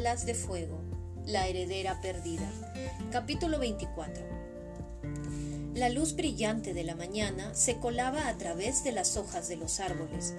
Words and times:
Alas 0.00 0.24
de 0.24 0.32
Fuego, 0.32 0.80
La 1.26 1.46
heredera 1.46 2.00
perdida. 2.00 2.50
Capítulo 3.12 3.58
24. 3.58 4.24
La 5.74 5.90
luz 5.90 6.16
brillante 6.16 6.72
de 6.72 6.84
la 6.84 6.94
mañana 6.94 7.54
se 7.54 7.76
colaba 7.76 8.28
a 8.28 8.38
través 8.38 8.82
de 8.82 8.92
las 8.92 9.18
hojas 9.18 9.50
de 9.50 9.56
los 9.56 9.78
árboles, 9.78 10.36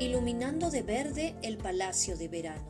iluminando 0.00 0.72
de 0.72 0.82
verde 0.82 1.36
el 1.42 1.56
palacio 1.56 2.16
de 2.16 2.26
verano. 2.26 2.64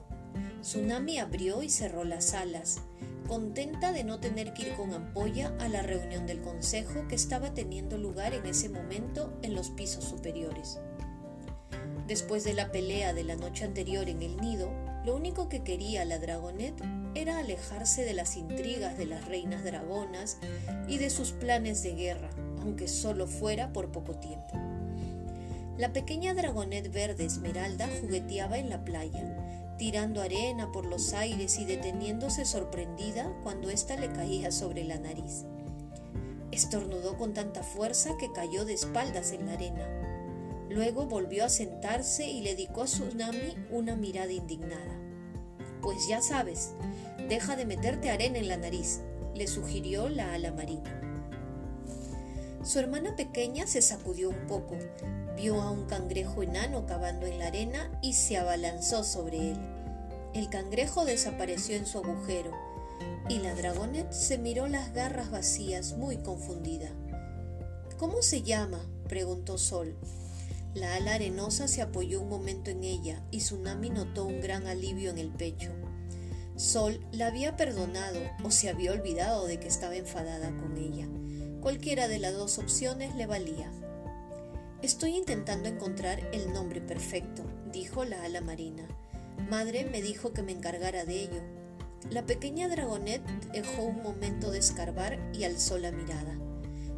Tsunami 0.61 1.17
abrió 1.17 1.63
y 1.63 1.71
cerró 1.71 2.05
las 2.05 2.35
alas, 2.35 2.83
contenta 3.27 3.93
de 3.93 4.05
no 4.05 4.21
tener 4.21 4.53
que 4.53 4.69
ir 4.69 4.75
con 4.75 4.93
ampolla 4.93 5.57
a 5.59 5.71
la 5.71 5.81
reunión 5.81 6.27
del 6.27 6.43
consejo 6.43 7.09
que 7.09 7.15
estaba 7.15 7.55
teniendo 7.55 7.97
lugar 7.97 8.35
en 8.35 8.45
ese 8.45 8.69
momento 8.69 9.33
en 9.41 9.55
los 9.55 9.71
pisos 9.71 10.05
superiores. 10.05 10.81
Después 12.07 12.45
de 12.45 12.53
la 12.53 12.71
pelea 12.73 13.15
de 13.15 13.25
la 13.25 13.37
noche 13.37 13.65
anterior 13.65 14.11
en 14.11 14.21
el 14.21 14.37
nido, 14.37 14.71
lo 15.07 15.15
único 15.15 15.49
que 15.49 15.63
quería 15.63 16.05
la 16.05 16.19
dragonet 16.19 16.75
era 17.15 17.39
alejarse 17.39 18.05
de 18.05 18.13
las 18.13 18.37
intrigas 18.37 18.99
de 18.99 19.07
las 19.07 19.25
reinas 19.25 19.63
dragonas 19.63 20.39
y 20.89 20.99
de 20.99 21.11
sus 21.11 21.31
planes 21.31 21.85
de 21.85 21.95
guerra, 21.95 22.29
aunque 22.61 22.89
solo 22.89 23.29
fuera 23.29 23.73
por 23.73 23.93
poco 23.93 24.17
tiempo. 24.17 24.59
La 25.79 25.93
pequeña 25.93 26.35
dragonet 26.35 26.93
verde 26.93 27.25
esmeralda 27.25 27.89
jugueteaba 28.01 28.59
en 28.59 28.69
la 28.69 28.85
playa, 28.85 29.77
tirando 29.79 30.23
arena 30.23 30.73
por 30.73 30.87
los 30.87 31.13
aires 31.13 31.57
y 31.61 31.65
deteniéndose 31.65 32.45
sorprendida 32.45 33.33
cuando 33.45 33.71
ésta 33.71 33.95
le 33.95 34.11
caía 34.11 34.51
sobre 34.51 34.83
la 34.83 34.99
nariz. 34.99 35.45
Estornudó 36.51 37.17
con 37.17 37.33
tanta 37.33 37.63
fuerza 37.63 38.17
que 38.19 38.33
cayó 38.33 38.65
de 38.65 38.75
espaldas 38.75 39.31
en 39.31 39.47
la 39.47 39.53
arena. 39.53 39.87
Luego 40.69 41.07
volvió 41.07 41.45
a 41.45 41.49
sentarse 41.49 42.27
y 42.29 42.41
le 42.41 42.57
dedicó 42.57 42.83
a 42.83 42.87
Tsunami 42.87 43.55
una 43.71 43.95
mirada 43.95 44.33
indignada. 44.33 44.96
Pues 45.87 46.09
ya 46.09 46.21
sabes, 46.21 46.73
deja 47.29 47.55
de 47.55 47.65
meterte 47.65 48.11
arena 48.11 48.39
en 48.39 48.49
la 48.49 48.57
nariz, 48.57 49.03
le 49.37 49.47
sugirió 49.47 50.09
la 50.09 50.35
ala 50.35 50.51
marina. 50.51 51.01
Su 52.65 52.81
hermana 52.81 53.15
pequeña 53.15 53.69
se 53.69 53.81
sacudió 53.81 54.31
un 54.31 54.49
poco, 54.49 54.77
vio 55.37 55.63
a 55.63 55.71
un 55.71 55.87
cangrejo 55.87 56.43
enano 56.43 56.87
cavando 56.87 57.27
en 57.27 57.39
la 57.39 57.47
arena 57.47 57.97
y 58.03 58.15
se 58.15 58.37
abalanzó 58.37 59.05
sobre 59.05 59.53
él. 59.53 59.59
El 60.35 60.51
cangrejo 60.51 61.05
desapareció 61.05 61.77
en 61.77 61.87
su 61.87 61.99
agujero 61.99 62.51
y 63.29 63.39
la 63.39 63.55
dragonet 63.55 64.11
se 64.11 64.39
miró 64.39 64.67
las 64.67 64.93
garras 64.93 65.31
vacías 65.31 65.93
muy 65.93 66.17
confundida. 66.17 66.89
¿Cómo 67.97 68.23
se 68.23 68.43
llama? 68.43 68.85
preguntó 69.07 69.57
Sol. 69.57 69.95
La 70.77 70.95
ala 70.97 71.15
arenosa 71.15 71.69
se 71.69 71.81
apoyó 71.81 72.21
un 72.21 72.29
momento 72.29 72.71
en 72.71 72.85
ella 72.85 73.23
y 73.31 73.39
Tsunami 73.39 73.89
notó 73.89 74.27
un 74.27 74.43
gran 74.43 74.67
alivio 74.67 75.09
en 75.09 75.17
el 75.17 75.31
pecho. 75.31 75.71
Sol 76.55 77.01
la 77.13 77.29
había 77.29 77.57
perdonado 77.57 78.21
o 78.45 78.51
se 78.51 78.69
había 78.69 78.93
olvidado 78.93 79.47
de 79.47 79.59
que 79.59 79.69
estaba 79.69 79.97
enfadada 79.97 80.55
con 80.59 80.77
ella. 80.77 81.09
Cualquiera 81.63 82.09
de 82.09 82.19
las 82.19 82.35
dos 82.35 82.59
opciones 82.59 83.17
le 83.17 83.25
valía. 83.25 83.73
Estoy 84.83 85.17
intentando 85.17 85.71
encontrar 85.71 86.21
el 86.35 86.53
nombre 86.53 86.83
perfecto, 86.83 87.43
dijo 87.73 88.05
la 88.05 88.23
ala 88.25 88.43
marina. 88.43 88.87
Madre 89.49 89.87
me 89.87 90.03
dijo 90.03 90.35
que 90.35 90.43
me 90.43 90.53
encargara 90.53 91.07
de 91.07 91.23
ello. 91.23 91.43
La 92.11 92.27
pequeña 92.27 92.69
dragonet 92.69 93.23
dejó 93.51 93.83
un 93.83 94.03
momento 94.03 94.51
de 94.51 94.59
escarbar 94.59 95.19
y 95.33 95.45
alzó 95.45 95.79
la 95.79 95.91
mirada. 95.91 96.39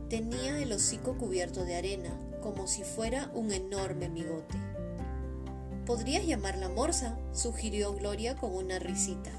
Tenía 0.09 0.59
el 0.59 0.73
hocico 0.73 1.17
cubierto 1.17 1.65
de 1.65 1.77
arena, 1.77 2.19
como 2.41 2.67
si 2.67 2.83
fuera 2.83 3.31
un 3.35 3.53
enorme 3.53 4.09
migote. 4.09 4.57
Podrías 5.87 6.27
llamarla 6.27 6.69
Morsa, 6.69 7.19
sugirió 7.33 7.95
Gloria 7.95 8.37
con 8.37 8.55
una 8.55 8.79
risita. 8.79 9.31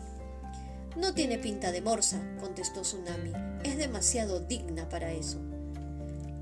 No 0.95 1.13
tiene 1.13 1.37
pinta 1.37 1.71
de 1.71 1.81
morsa, 1.81 2.19
contestó 2.39 2.81
Tsunami. 2.81 3.31
Es 3.63 3.77
demasiado 3.77 4.39
digna 4.39 4.89
para 4.89 5.11
eso. 5.11 5.39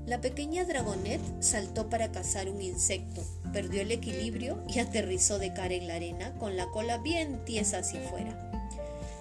La 0.06 0.22
pequeña 0.22 0.64
dragonet 0.64 1.20
saltó 1.40 1.90
para 1.90 2.10
cazar 2.10 2.48
un 2.48 2.62
insecto, 2.62 3.22
perdió 3.52 3.82
el 3.82 3.90
equilibrio 3.90 4.64
y 4.66 4.78
aterrizó 4.78 5.38
de 5.38 5.52
cara 5.52 5.74
en 5.74 5.86
la 5.86 5.96
arena 5.96 6.32
con 6.38 6.56
la 6.56 6.70
cola 6.70 6.96
bien 6.96 7.44
tiesa 7.44 7.80
hacia 7.80 8.00
afuera. 8.00 8.50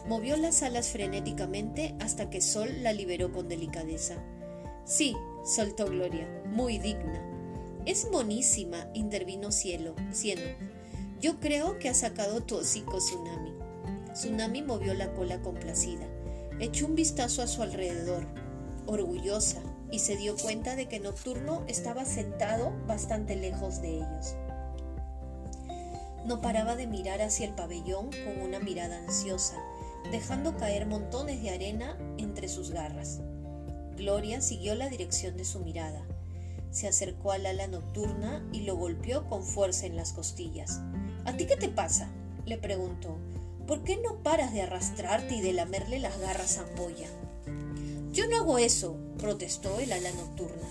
Movió 0.07 0.37
las 0.37 0.63
alas 0.63 0.87
frenéticamente 0.87 1.93
hasta 1.99 2.29
que 2.29 2.39
Sol 2.39 2.81
la 2.81 2.93
liberó 2.93 3.33
con 3.33 3.49
delicadeza. 3.49 4.15
Sí, 4.85 5.13
soltó 5.47 5.85
Gloria, 5.85 6.27
muy 6.45 6.77
digna. 6.77 7.23
Es 7.85 8.11
monísima, 8.11 8.89
intervino 8.93 9.51
Cielo, 9.51 9.95
Cieno. 10.11 10.41
Yo 11.21 11.39
creo 11.39 11.79
que 11.79 11.87
ha 11.87 11.93
sacado 11.93 12.43
tu 12.43 12.57
hocico, 12.57 12.97
Tsunami. 12.97 13.53
Tsunami 14.11 14.61
movió 14.61 14.93
la 14.93 15.13
cola 15.13 15.41
complacida. 15.41 16.05
Echó 16.59 16.85
un 16.85 16.95
vistazo 16.95 17.41
a 17.41 17.47
su 17.47 17.61
alrededor, 17.61 18.25
orgullosa, 18.87 19.61
y 19.89 19.99
se 19.99 20.17
dio 20.17 20.35
cuenta 20.35 20.75
de 20.75 20.89
que 20.89 20.99
Nocturno 20.99 21.63
estaba 21.67 22.03
sentado 22.03 22.73
bastante 22.85 23.37
lejos 23.37 23.81
de 23.81 23.95
ellos. 23.97 24.35
No 26.25 26.41
paraba 26.41 26.75
de 26.75 26.87
mirar 26.87 27.21
hacia 27.21 27.47
el 27.47 27.53
pabellón 27.53 28.09
con 28.25 28.41
una 28.41 28.59
mirada 28.59 28.97
ansiosa, 28.97 29.55
dejando 30.11 30.57
caer 30.57 30.87
montones 30.87 31.41
de 31.41 31.51
arena 31.51 31.97
entre 32.17 32.49
sus 32.49 32.71
garras. 32.71 33.21
Gloria 33.97 34.41
siguió 34.41 34.75
la 34.75 34.89
dirección 34.89 35.35
de 35.37 35.43
su 35.43 35.59
mirada. 35.59 36.05
Se 36.71 36.87
acercó 36.87 37.31
al 37.31 37.47
ala 37.47 37.67
nocturna 37.67 38.47
y 38.53 38.61
lo 38.61 38.77
golpeó 38.77 39.27
con 39.27 39.43
fuerza 39.43 39.87
en 39.87 39.95
las 39.95 40.13
costillas. 40.13 40.79
¿A 41.25 41.35
ti 41.35 41.47
qué 41.47 41.57
te 41.57 41.67
pasa? 41.67 42.09
le 42.45 42.57
preguntó. 42.57 43.17
¿Por 43.65 43.83
qué 43.83 43.97
no 43.97 44.23
paras 44.23 44.53
de 44.53 44.61
arrastrarte 44.61 45.35
y 45.35 45.41
de 45.41 45.51
lamerle 45.51 45.99
las 45.99 46.17
garras 46.19 46.59
a 46.59 46.61
Ampolla? 46.61 47.07
Yo 48.13 48.27
no 48.27 48.37
hago 48.37 48.59
eso, 48.59 48.95
protestó 49.17 49.79
el 49.79 49.91
ala 49.91 50.11
nocturna. 50.11 50.67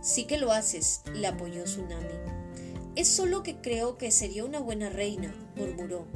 Sí 0.00 0.24
que 0.24 0.38
lo 0.38 0.50
haces, 0.50 1.02
le 1.14 1.26
apoyó 1.26 1.64
Tsunami. 1.64 2.08
Es 2.96 3.08
solo 3.08 3.42
que 3.42 3.56
creo 3.60 3.98
que 3.98 4.10
sería 4.10 4.44
una 4.44 4.58
buena 4.58 4.88
reina, 4.88 5.32
murmuró. 5.56 6.06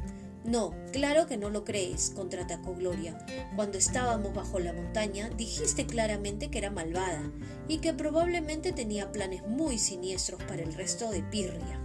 No, 0.47 0.73
claro 0.93 1.27
que 1.27 1.35
no 1.35 1.49
lo 1.49 1.65
crees, 1.65 2.11
contraatacó 2.15 2.73
Gloria. 2.73 3.17
Cuando 3.57 3.77
estábamos 3.77 4.33
bajo 4.33 4.59
la 4.59 4.71
montaña, 4.71 5.29
dijiste 5.35 5.85
claramente 5.85 6.49
que 6.49 6.57
era 6.57 6.71
malvada 6.71 7.21
y 7.67 7.79
que 7.79 7.93
probablemente 7.93 8.71
tenía 8.71 9.11
planes 9.11 9.45
muy 9.45 9.77
siniestros 9.77 10.41
para 10.45 10.63
el 10.63 10.73
resto 10.73 11.11
de 11.11 11.21
Pirria. 11.21 11.81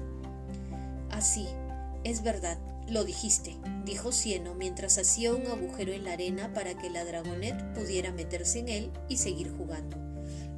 Así, 1.10 1.48
es 2.04 2.22
verdad, 2.22 2.56
lo 2.88 3.02
dijiste, 3.04 3.56
dijo 3.84 4.12
Cieno 4.12 4.54
mientras 4.54 4.96
hacía 4.96 5.34
un 5.34 5.44
agujero 5.48 5.92
en 5.92 6.04
la 6.04 6.12
arena 6.12 6.54
para 6.54 6.78
que 6.78 6.88
la 6.88 7.04
dragonet 7.04 7.74
pudiera 7.74 8.12
meterse 8.12 8.60
en 8.60 8.68
él 8.68 8.90
y 9.08 9.16
seguir 9.16 9.50
jugando. 9.50 9.96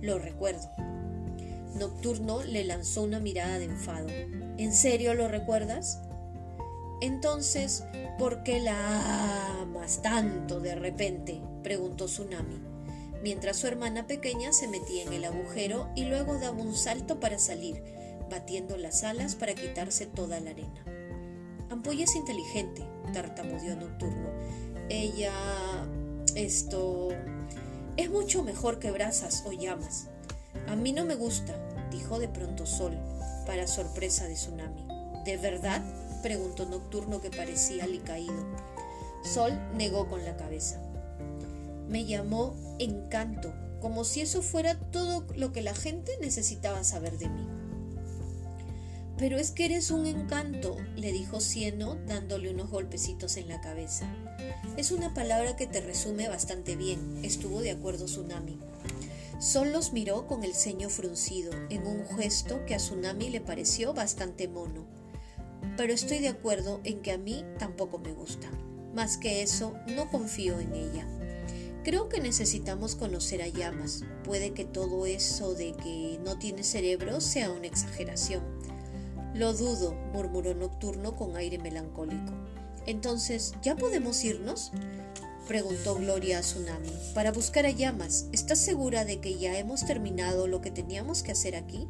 Lo 0.03 0.19
recuerdo. 0.19 0.69
Nocturno 1.75 2.43
le 2.43 2.65
lanzó 2.65 3.03
una 3.03 3.19
mirada 3.19 3.59
de 3.59 3.65
enfado. 3.65 4.09
¿En 4.59 4.75
serio 4.75 5.15
lo 5.15 5.27
recuerdas? 5.27 6.01
Entonces, 7.01 7.85
¿por 8.19 8.43
qué 8.43 8.61
la 8.61 9.61
amas 9.61 10.01
tanto 10.03 10.61
de 10.61 10.75
repente? 10.75 11.41
preguntó 11.63 12.07
Tsunami, 12.07 12.61
mientras 13.23 13.57
su 13.57 13.67
hermana 13.67 14.07
pequeña 14.07 14.53
se 14.53 14.69
metía 14.69 15.03
en 15.05 15.13
el 15.13 15.25
agujero 15.25 15.89
y 15.97 16.05
luego 16.05 16.39
daba 16.39 16.57
un 16.57 16.75
salto 16.75 17.21
para 17.21 17.39
salir, 17.39 17.83
batiendo 18.31 18.77
las 18.77 19.03
alas 19.03 19.35
para 19.35 19.55
quitarse 19.55 20.07
toda 20.07 20.41
la 20.41 20.51
arena. 20.51 20.85
Ampolla 21.71 22.05
es 22.05 22.15
inteligente, 22.15 22.87
tartamudeó 23.13 23.77
Nocturno. 23.77 24.31
Ella... 24.89 25.33
esto... 26.35 27.09
es 27.97 28.11
mucho 28.11 28.43
mejor 28.43 28.79
que 28.79 28.91
brasas 28.91 29.45
o 29.47 29.53
llamas. 29.53 30.09
A 30.69 30.77
mí 30.77 30.93
no 30.93 31.05
me 31.05 31.15
gusta, 31.15 31.55
dijo 31.91 32.19
de 32.19 32.29
pronto 32.29 32.67
Sol, 32.67 32.97
para 33.47 33.67
sorpresa 33.67 34.29
de 34.29 34.35
Tsunami. 34.35 34.87
¿De 35.25 35.37
verdad? 35.37 35.83
Preguntó 36.25 36.65
Nocturno 36.65 37.21
que 37.21 37.29
parecía 37.29 37.85
alicaído. 37.85 38.47
Sol 39.23 39.53
negó 39.75 40.09
con 40.09 40.25
la 40.25 40.39
cabeza. 40.39 40.83
Me 41.87 42.07
llamó 42.07 42.57
encanto, 42.79 43.53
como 43.83 44.05
si 44.05 44.23
eso 44.23 44.41
fuera 44.41 44.81
todo 44.91 45.27
lo 45.37 45.53
que 45.53 45.61
la 45.61 45.75
gente 45.75 46.13
necesitaba 46.23 46.83
saber 46.83 47.19
de 47.19 47.29
mí. 47.29 47.47
Pero 49.19 49.37
es 49.37 49.51
que 49.51 49.67
eres 49.67 49.91
un 49.91 50.07
encanto, 50.07 50.79
le 50.97 51.13
dijo 51.13 51.41
Cieno 51.41 51.97
dándole 52.07 52.49
unos 52.49 52.71
golpecitos 52.71 53.37
en 53.37 53.49
la 53.49 53.61
cabeza. 53.61 54.11
Es 54.79 54.93
una 54.93 55.13
palabra 55.13 55.57
que 55.57 55.67
te 55.67 55.83
resume 55.83 56.31
bastante 56.31 56.75
bien, 56.75 57.23
estuvo 57.23 57.61
de 57.61 57.73
acuerdo 57.73 58.07
Tsunami. 58.07 58.59
Sol 59.41 59.73
los 59.73 59.93
miró 59.93 60.27
con 60.27 60.43
el 60.43 60.55
ceño 60.55 60.89
fruncido, 60.89 61.53
en 61.69 61.87
un 61.87 62.07
gesto 62.17 62.65
que 62.65 62.75
a 62.75 62.79
Tsunami 62.79 63.29
le 63.29 63.43
pareció 63.43 63.93
bastante 63.93 64.49
mono 64.49 64.94
pero 65.77 65.93
estoy 65.93 66.19
de 66.19 66.29
acuerdo 66.29 66.81
en 66.85 67.01
que 67.01 67.13
a 67.13 67.19
mí 67.19 67.45
tampoco 67.59 67.99
me 67.99 68.13
gusta. 68.13 68.49
Más 68.95 69.19
que 69.19 69.43
eso, 69.43 69.75
no 69.95 70.09
confío 70.11 70.61
en 70.61 70.75
ella. 70.75 71.07
Creo 71.83 72.09
que 72.09 72.21
necesitamos 72.21 72.97
conocer 72.97 73.43
a 73.43 73.49
llamas. 73.49 74.05
Puede 74.25 74.53
que 74.53 74.65
todo 74.65 75.05
eso 75.05 75.55
de 75.55 75.73
que 75.73 76.19
no 76.25 76.39
tiene 76.39 76.65
cerebro 76.65 77.21
sea 77.21 77.51
una 77.51 77.67
exageración. 77.67 78.43
Lo 79.35 79.53
dudo, 79.53 79.95
murmuró 80.13 80.55
Nocturno 80.55 81.17
con 81.17 81.37
aire 81.37 81.59
melancólico. 81.59 82.33
Entonces, 82.87 83.53
¿ya 83.63 83.77
podemos 83.77 84.23
irnos? 84.25 84.73
preguntó 85.47 85.97
Gloria 85.97 86.39
a 86.39 86.41
Tsunami. 86.41 86.91
Para 87.15 87.33
buscar 87.33 87.67
a 87.67 87.71
llamas, 87.71 88.29
¿estás 88.33 88.61
segura 88.61 89.05
de 89.05 89.21
que 89.21 89.39
ya 89.39 89.59
hemos 89.59 89.85
terminado 89.85 90.47
lo 90.47 90.61
que 90.61 90.71
teníamos 90.71 91.23
que 91.23 91.33
hacer 91.33 91.55
aquí? 91.57 91.87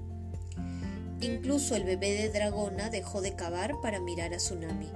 Incluso 1.25 1.75
el 1.75 1.85
bebé 1.85 2.13
de 2.13 2.29
dragona 2.29 2.91
dejó 2.91 3.23
de 3.23 3.35
cavar 3.35 3.81
para 3.81 3.99
mirar 3.99 4.35
a 4.35 4.37
Tsunami. 4.37 4.91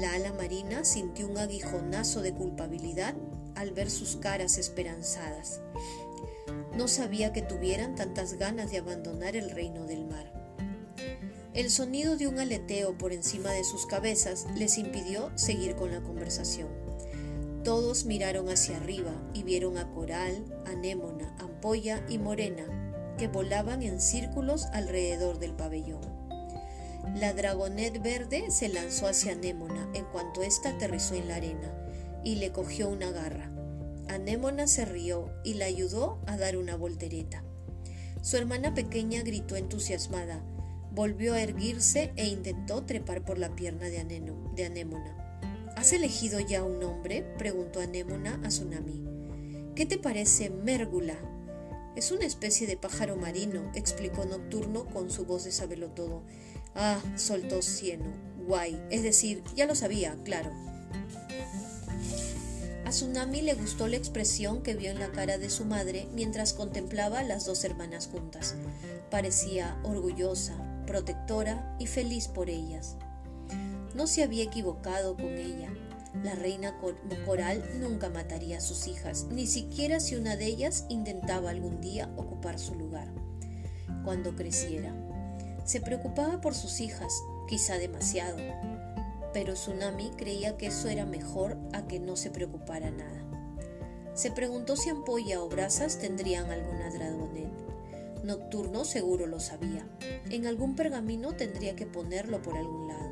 La 0.00 0.14
ala 0.14 0.32
marina 0.32 0.82
sintió 0.82 1.28
un 1.28 1.36
aguijonazo 1.36 2.22
de 2.22 2.32
culpabilidad 2.32 3.14
al 3.54 3.72
ver 3.72 3.90
sus 3.90 4.16
caras 4.16 4.56
esperanzadas. 4.56 5.60
No 6.74 6.88
sabía 6.88 7.34
que 7.34 7.42
tuvieran 7.42 7.96
tantas 7.96 8.38
ganas 8.38 8.70
de 8.70 8.78
abandonar 8.78 9.36
el 9.36 9.50
reino 9.50 9.84
del 9.84 10.06
mar. 10.06 10.32
El 11.52 11.70
sonido 11.70 12.16
de 12.16 12.28
un 12.28 12.38
aleteo 12.38 12.96
por 12.96 13.12
encima 13.12 13.50
de 13.50 13.64
sus 13.64 13.84
cabezas 13.84 14.46
les 14.56 14.78
impidió 14.78 15.30
seguir 15.36 15.76
con 15.76 15.90
la 15.90 16.00
conversación. 16.00 16.68
Todos 17.62 18.06
miraron 18.06 18.48
hacia 18.48 18.78
arriba 18.78 19.12
y 19.34 19.42
vieron 19.42 19.76
a 19.76 19.92
Coral, 19.92 20.46
Anémona, 20.64 21.36
Ampolla 21.38 22.02
y 22.08 22.16
Morena, 22.16 22.81
que 23.16 23.28
volaban 23.28 23.82
en 23.82 24.00
círculos 24.00 24.66
alrededor 24.72 25.38
del 25.38 25.52
pabellón. 25.54 26.00
La 27.14 27.32
dragonet 27.32 28.00
verde 28.02 28.50
se 28.50 28.68
lanzó 28.68 29.06
hacia 29.06 29.32
Anémona 29.32 29.88
en 29.94 30.04
cuanto 30.06 30.42
ésta 30.42 30.70
aterrizó 30.70 31.14
en 31.14 31.28
la 31.28 31.36
arena 31.36 31.72
y 32.24 32.36
le 32.36 32.52
cogió 32.52 32.88
una 32.88 33.10
garra. 33.10 33.50
Anémona 34.08 34.66
se 34.66 34.84
rió 34.84 35.30
y 35.44 35.54
la 35.54 35.66
ayudó 35.66 36.20
a 36.26 36.36
dar 36.36 36.56
una 36.56 36.76
voltereta. 36.76 37.44
Su 38.22 38.36
hermana 38.36 38.72
pequeña 38.74 39.22
gritó 39.22 39.56
entusiasmada, 39.56 40.42
volvió 40.92 41.34
a 41.34 41.42
erguirse 41.42 42.12
e 42.16 42.26
intentó 42.26 42.84
trepar 42.84 43.24
por 43.24 43.38
la 43.38 43.54
pierna 43.56 43.88
de, 43.88 44.64
Anémona. 44.64 45.40
¿Has 45.76 45.92
elegido 45.92 46.38
ya 46.38 46.62
un 46.62 46.78
nombre? 46.78 47.22
preguntó 47.38 47.80
Anémona 47.80 48.40
a 48.44 48.48
Tsunami. 48.48 49.02
¿Qué 49.74 49.86
te 49.86 49.98
parece 49.98 50.50
Mérgula? 50.50 51.16
Es 51.94 52.10
una 52.10 52.24
especie 52.24 52.66
de 52.66 52.76
pájaro 52.76 53.16
marino, 53.16 53.70
explicó 53.74 54.24
Nocturno 54.24 54.86
con 54.86 55.10
su 55.10 55.26
voz 55.26 55.44
de 55.44 55.52
sabelotodo. 55.52 56.22
Ah, 56.74 56.98
soltó 57.16 57.60
Cieno. 57.60 58.06
Guay. 58.46 58.82
Es 58.90 59.02
decir, 59.02 59.42
ya 59.54 59.66
lo 59.66 59.74
sabía, 59.74 60.16
claro. 60.24 60.50
A 62.84 62.90
Tsunami 62.90 63.42
le 63.42 63.54
gustó 63.54 63.88
la 63.88 63.96
expresión 63.96 64.62
que 64.62 64.74
vio 64.74 64.90
en 64.90 64.98
la 64.98 65.12
cara 65.12 65.38
de 65.38 65.50
su 65.50 65.64
madre 65.64 66.08
mientras 66.14 66.52
contemplaba 66.54 67.20
a 67.20 67.24
las 67.24 67.46
dos 67.46 67.64
hermanas 67.64 68.08
juntas. 68.10 68.54
Parecía 69.10 69.78
orgullosa, 69.82 70.56
protectora 70.86 71.76
y 71.78 71.86
feliz 71.86 72.28
por 72.28 72.50
ellas. 72.50 72.96
No 73.94 74.06
se 74.06 74.22
había 74.22 74.44
equivocado 74.44 75.14
con 75.16 75.36
ella. 75.38 75.70
La 76.22 76.34
reina 76.34 76.78
coral 77.24 77.64
nunca 77.80 78.10
mataría 78.10 78.58
a 78.58 78.60
sus 78.60 78.86
hijas, 78.86 79.26
ni 79.30 79.46
siquiera 79.46 79.98
si 79.98 80.14
una 80.14 80.36
de 80.36 80.46
ellas 80.46 80.84
intentaba 80.88 81.50
algún 81.50 81.80
día 81.80 82.10
ocupar 82.16 82.58
su 82.58 82.74
lugar. 82.74 83.08
Cuando 84.04 84.36
creciera, 84.36 84.94
se 85.64 85.80
preocupaba 85.80 86.40
por 86.40 86.54
sus 86.54 86.80
hijas, 86.80 87.12
quizá 87.48 87.78
demasiado, 87.78 88.36
pero 89.32 89.54
Tsunami 89.54 90.10
creía 90.10 90.56
que 90.56 90.66
eso 90.66 90.88
era 90.88 91.06
mejor 91.06 91.56
a 91.72 91.86
que 91.86 91.98
no 91.98 92.16
se 92.16 92.30
preocupara 92.30 92.90
nada. 92.90 93.22
Se 94.14 94.30
preguntó 94.30 94.76
si 94.76 94.90
Ampolla 94.90 95.42
o 95.42 95.48
Brasas 95.48 95.98
tendrían 95.98 96.50
alguna 96.50 96.90
dragonet. 96.90 97.50
Nocturno 98.22 98.84
seguro 98.84 99.26
lo 99.26 99.40
sabía. 99.40 99.86
En 100.30 100.46
algún 100.46 100.76
pergamino 100.76 101.32
tendría 101.32 101.74
que 101.74 101.86
ponerlo 101.86 102.42
por 102.42 102.56
algún 102.56 102.88
lado. 102.88 103.11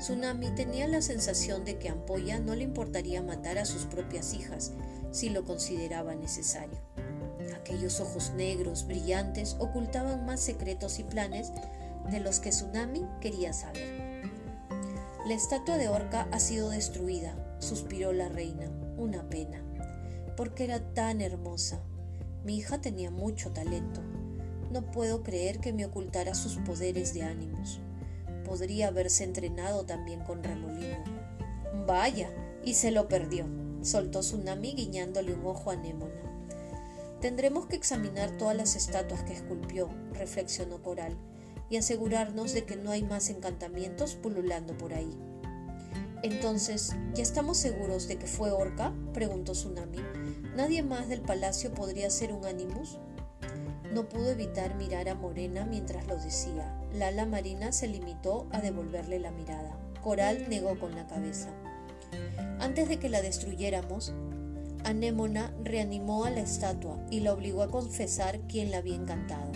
Tsunami 0.00 0.50
tenía 0.52 0.88
la 0.88 1.02
sensación 1.02 1.66
de 1.66 1.76
que 1.76 1.90
Ampolla 1.90 2.38
no 2.38 2.54
le 2.54 2.64
importaría 2.64 3.22
matar 3.22 3.58
a 3.58 3.66
sus 3.66 3.84
propias 3.84 4.32
hijas 4.32 4.72
si 5.10 5.28
lo 5.28 5.44
consideraba 5.44 6.14
necesario. 6.14 6.78
Aquellos 7.54 8.00
ojos 8.00 8.32
negros, 8.34 8.86
brillantes, 8.86 9.56
ocultaban 9.58 10.24
más 10.24 10.40
secretos 10.40 10.98
y 11.00 11.04
planes 11.04 11.52
de 12.10 12.18
los 12.18 12.40
que 12.40 12.48
Tsunami 12.48 13.04
quería 13.20 13.52
saber. 13.52 14.24
La 15.26 15.34
estatua 15.34 15.76
de 15.76 15.90
Orca 15.90 16.26
ha 16.32 16.40
sido 16.40 16.70
destruida, 16.70 17.36
suspiró 17.58 18.14
la 18.14 18.30
reina. 18.30 18.70
Una 18.96 19.28
pena, 19.28 19.62
porque 20.34 20.64
era 20.64 20.94
tan 20.94 21.20
hermosa. 21.20 21.82
Mi 22.42 22.56
hija 22.56 22.80
tenía 22.80 23.10
mucho 23.10 23.52
talento. 23.52 24.00
No 24.72 24.90
puedo 24.90 25.22
creer 25.22 25.60
que 25.60 25.74
me 25.74 25.84
ocultara 25.84 26.34
sus 26.34 26.56
poderes 26.56 27.12
de 27.12 27.22
ánimos 27.22 27.80
podría 28.50 28.88
haberse 28.88 29.22
entrenado 29.22 29.84
también 29.86 30.24
con 30.24 30.42
remolino. 30.42 31.04
Vaya, 31.86 32.32
y 32.64 32.74
se 32.74 32.90
lo 32.90 33.06
perdió, 33.06 33.46
soltó 33.80 34.20
Tsunami 34.20 34.72
guiñándole 34.72 35.34
un 35.34 35.46
ojo 35.46 35.70
a 35.70 35.76
Némona. 35.76 36.10
Tendremos 37.20 37.66
que 37.66 37.76
examinar 37.76 38.36
todas 38.38 38.56
las 38.56 38.74
estatuas 38.74 39.22
que 39.22 39.34
esculpió, 39.34 39.88
reflexionó 40.14 40.82
Coral, 40.82 41.16
y 41.68 41.76
asegurarnos 41.76 42.52
de 42.52 42.64
que 42.64 42.74
no 42.74 42.90
hay 42.90 43.04
más 43.04 43.30
encantamientos 43.30 44.16
pululando 44.16 44.76
por 44.76 44.94
ahí. 44.94 45.16
Entonces, 46.24 46.96
¿ya 47.14 47.22
estamos 47.22 47.56
seguros 47.56 48.08
de 48.08 48.16
que 48.16 48.26
fue 48.26 48.50
Orca? 48.50 48.92
preguntó 49.14 49.52
Tsunami. 49.52 49.98
¿Nadie 50.56 50.82
más 50.82 51.08
del 51.08 51.20
palacio 51.20 51.72
podría 51.72 52.10
ser 52.10 52.32
un 52.32 52.44
Animus? 52.46 52.98
No 53.92 54.08
pudo 54.08 54.30
evitar 54.30 54.76
mirar 54.76 55.08
a 55.08 55.14
Morena 55.14 55.66
mientras 55.66 56.06
lo 56.06 56.16
decía. 56.16 56.80
Lala 56.94 57.26
Marina 57.26 57.72
se 57.72 57.88
limitó 57.88 58.46
a 58.52 58.60
devolverle 58.60 59.18
la 59.18 59.32
mirada. 59.32 59.76
Coral 60.02 60.46
negó 60.48 60.78
con 60.78 60.94
la 60.94 61.06
cabeza. 61.06 61.48
Antes 62.60 62.88
de 62.88 62.98
que 62.98 63.08
la 63.08 63.20
destruyéramos, 63.20 64.12
Anémona 64.84 65.52
reanimó 65.62 66.24
a 66.24 66.30
la 66.30 66.40
estatua 66.40 66.98
y 67.10 67.20
la 67.20 67.32
obligó 67.32 67.62
a 67.62 67.70
confesar 67.70 68.40
quién 68.48 68.70
la 68.70 68.78
había 68.78 68.94
encantado. 68.94 69.52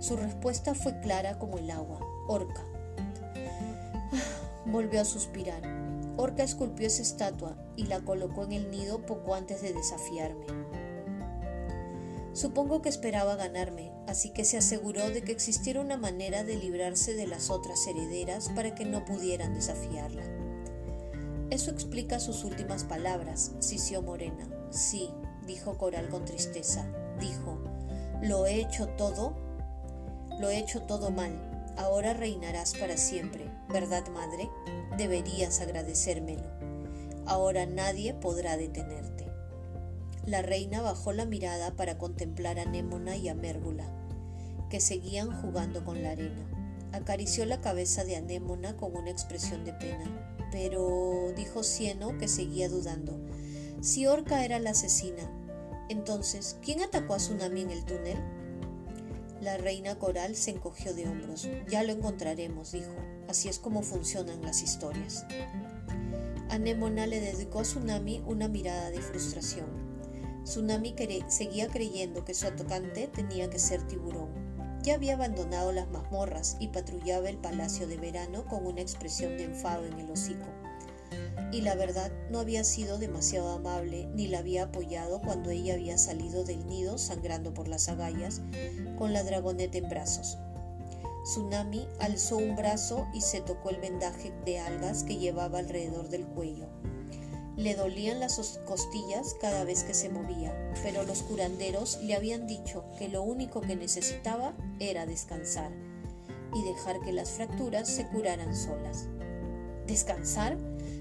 Su 0.00 0.16
respuesta 0.16 0.74
fue 0.74 0.98
clara 1.00 1.38
como 1.38 1.58
el 1.58 1.70
agua, 1.70 2.00
Orca. 2.28 2.62
Volvió 4.66 5.00
a 5.00 5.04
suspirar. 5.04 5.62
Orca 6.16 6.42
esculpió 6.42 6.86
esa 6.86 7.02
estatua 7.02 7.56
y 7.76 7.84
la 7.84 8.00
colocó 8.00 8.44
en 8.44 8.52
el 8.52 8.70
nido 8.70 9.04
poco 9.06 9.34
antes 9.34 9.62
de 9.62 9.72
desafiarme. 9.72 10.46
Supongo 12.36 12.82
que 12.82 12.90
esperaba 12.90 13.34
ganarme, 13.34 13.90
así 14.06 14.28
que 14.28 14.44
se 14.44 14.58
aseguró 14.58 15.08
de 15.08 15.22
que 15.22 15.32
existiera 15.32 15.80
una 15.80 15.96
manera 15.96 16.44
de 16.44 16.56
librarse 16.56 17.14
de 17.14 17.26
las 17.26 17.48
otras 17.48 17.86
herederas 17.86 18.50
para 18.50 18.74
que 18.74 18.84
no 18.84 19.06
pudieran 19.06 19.54
desafiarla. 19.54 20.22
Eso 21.48 21.70
explica 21.70 22.20
sus 22.20 22.44
últimas 22.44 22.84
palabras, 22.84 23.52
sisió 23.60 24.02
Morena. 24.02 24.46
Sí, 24.68 25.08
dijo 25.46 25.78
Coral 25.78 26.10
con 26.10 26.26
tristeza. 26.26 26.86
Dijo, 27.18 27.58
lo 28.20 28.44
he 28.44 28.60
hecho 28.60 28.86
todo, 28.98 29.34
lo 30.38 30.50
he 30.50 30.58
hecho 30.58 30.82
todo 30.82 31.10
mal. 31.10 31.72
Ahora 31.78 32.12
reinarás 32.12 32.74
para 32.74 32.98
siempre, 32.98 33.50
¿verdad, 33.70 34.06
madre? 34.08 34.50
Deberías 34.98 35.60
agradecérmelo. 35.60 36.44
Ahora 37.24 37.64
nadie 37.64 38.12
podrá 38.12 38.58
detenerte. 38.58 39.15
La 40.26 40.42
reina 40.42 40.82
bajó 40.82 41.12
la 41.12 41.24
mirada 41.24 41.76
para 41.76 41.98
contemplar 41.98 42.58
a 42.58 42.64
Némona 42.64 43.16
y 43.16 43.28
a 43.28 43.34
Mérgula, 43.36 43.84
que 44.68 44.80
seguían 44.80 45.30
jugando 45.40 45.84
con 45.84 46.02
la 46.02 46.10
arena. 46.10 46.44
Acarició 46.90 47.46
la 47.46 47.60
cabeza 47.60 48.02
de 48.02 48.16
Anémona 48.16 48.76
con 48.76 48.96
una 48.96 49.10
expresión 49.10 49.64
de 49.64 49.72
pena. 49.72 50.36
Pero, 50.50 51.32
dijo 51.36 51.62
Cieno, 51.62 52.18
que 52.18 52.26
seguía 52.26 52.68
dudando, 52.68 53.16
si 53.80 54.08
Orca 54.08 54.44
era 54.44 54.58
la 54.58 54.70
asesina, 54.70 55.30
entonces, 55.88 56.56
¿quién 56.60 56.82
atacó 56.82 57.14
a 57.14 57.18
Tsunami 57.18 57.60
en 57.60 57.70
el 57.70 57.84
túnel? 57.84 58.18
La 59.40 59.58
reina 59.58 59.96
coral 59.96 60.34
se 60.34 60.50
encogió 60.50 60.92
de 60.92 61.06
hombros. 61.06 61.48
Ya 61.68 61.84
lo 61.84 61.92
encontraremos, 61.92 62.72
dijo. 62.72 62.96
Así 63.28 63.48
es 63.48 63.60
como 63.60 63.82
funcionan 63.82 64.42
las 64.42 64.62
historias. 64.62 65.24
Anémona 66.48 67.06
le 67.06 67.20
dedicó 67.20 67.60
a 67.60 67.62
Tsunami 67.62 68.24
una 68.26 68.48
mirada 68.48 68.90
de 68.90 69.00
frustración. 69.00 69.66
Tsunami 70.46 70.94
seguía 71.26 71.66
creyendo 71.66 72.24
que 72.24 72.32
su 72.32 72.46
atacante 72.46 73.08
tenía 73.08 73.50
que 73.50 73.58
ser 73.58 73.82
tiburón. 73.82 74.30
Ya 74.84 74.94
había 74.94 75.14
abandonado 75.14 75.72
las 75.72 75.88
mazmorras 75.88 76.56
y 76.60 76.68
patrullaba 76.68 77.28
el 77.28 77.36
palacio 77.36 77.88
de 77.88 77.96
verano 77.96 78.46
con 78.46 78.64
una 78.64 78.80
expresión 78.80 79.36
de 79.36 79.42
enfado 79.42 79.84
en 79.84 79.98
el 79.98 80.08
hocico. 80.08 80.46
Y 81.50 81.62
la 81.62 81.74
verdad 81.74 82.12
no 82.30 82.38
había 82.38 82.62
sido 82.62 82.96
demasiado 82.96 83.50
amable 83.50 84.06
ni 84.14 84.28
la 84.28 84.38
había 84.38 84.64
apoyado 84.64 85.20
cuando 85.20 85.50
ella 85.50 85.74
había 85.74 85.98
salido 85.98 86.44
del 86.44 86.64
nido 86.68 86.96
sangrando 86.96 87.52
por 87.52 87.66
las 87.66 87.88
agallas 87.88 88.40
con 88.96 89.12
la 89.12 89.24
dragoneta 89.24 89.78
en 89.78 89.88
brazos. 89.88 90.38
Tsunami 91.24 91.88
alzó 91.98 92.36
un 92.36 92.54
brazo 92.54 93.08
y 93.12 93.20
se 93.20 93.40
tocó 93.40 93.70
el 93.70 93.80
vendaje 93.80 94.32
de 94.44 94.60
algas 94.60 95.02
que 95.02 95.16
llevaba 95.16 95.58
alrededor 95.58 96.08
del 96.08 96.24
cuello. 96.24 96.68
Le 97.56 97.74
dolían 97.74 98.20
las 98.20 98.60
costillas 98.66 99.34
cada 99.40 99.64
vez 99.64 99.82
que 99.82 99.94
se 99.94 100.10
movía, 100.10 100.54
pero 100.82 101.04
los 101.04 101.22
curanderos 101.22 101.98
le 102.02 102.14
habían 102.14 102.46
dicho 102.46 102.84
que 102.98 103.08
lo 103.08 103.22
único 103.22 103.62
que 103.62 103.76
necesitaba 103.76 104.54
era 104.78 105.06
descansar 105.06 105.72
y 106.54 106.62
dejar 106.64 107.00
que 107.00 107.12
las 107.12 107.30
fracturas 107.30 107.88
se 107.88 108.06
curaran 108.08 108.54
solas. 108.54 109.08
¿Descansar? 109.86 110.58